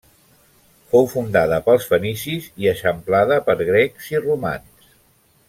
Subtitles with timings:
[0.93, 4.91] Fou fundada pels fenicis i eixamplada per grecs i romans.